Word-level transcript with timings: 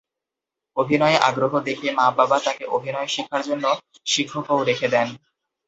অভিনয়ে 0.77 1.17
আগ্রহ 1.29 1.53
দেখে 1.67 1.87
মা 1.97 2.05
বাবা 2.17 2.37
তাঁকে 2.45 2.65
অভিনয় 2.75 3.09
শেখার 3.15 3.41
জন্য 3.47 3.65
শিক্ষকও 4.05 4.67
রেখে 4.69 4.87
দেন। 4.93 5.07